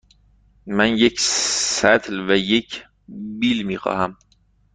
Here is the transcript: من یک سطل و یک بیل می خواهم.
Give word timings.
من 0.67 0.97
یک 0.97 1.19
سطل 1.19 2.19
و 2.29 2.35
یک 2.35 2.83
بیل 3.39 3.63
می 3.63 3.77
خواهم. 3.77 4.17